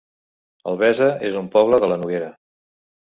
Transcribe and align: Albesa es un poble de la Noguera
Albesa 0.71 1.09
es 1.27 1.37
un 1.41 1.49
poble 1.57 1.79
de 1.83 1.91
la 1.93 1.99
Noguera 2.05 2.31